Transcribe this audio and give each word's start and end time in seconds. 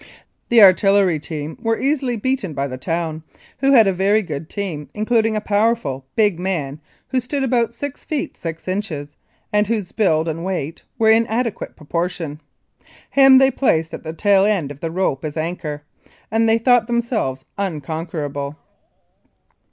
The 0.49 0.57
artil 0.57 0.93
lery 0.93 1.19
team 1.19 1.59
were 1.61 1.77
easily 1.79 2.17
beaten 2.17 2.55
by 2.55 2.65
the 2.65 2.79
town, 2.79 3.21
who 3.59 3.73
had 3.73 3.85
a 3.85 3.93
very 3.93 4.23
good 4.23 4.49
team, 4.49 4.89
including 4.95 5.35
a 5.35 5.39
powerful, 5.41 6.07
big 6.15 6.39
man 6.39 6.81
who 7.09 7.19
stood 7.19 7.43
about 7.43 7.71
six 7.71 8.03
feet 8.03 8.35
six 8.35 8.67
inches, 8.67 9.15
and 9.53 9.67
whose 9.67 9.91
build 9.91 10.27
and 10.27 10.43
weight 10.43 10.81
were 10.97 11.11
in 11.11 11.27
adequate 11.27 11.75
proportion. 11.75 12.41
Him 13.11 13.37
they 13.37 13.51
placed 13.51 13.93
at 13.93 14.01
the 14.01 14.11
tail 14.11 14.43
end 14.43 14.71
of 14.71 14.79
the 14.79 14.89
rope 14.89 15.23
as 15.23 15.37
anchor, 15.37 15.83
and 16.31 16.49
they 16.49 16.57
thought 16.57 16.87
themselves 16.87 17.45
unconquerable. 17.59 18.57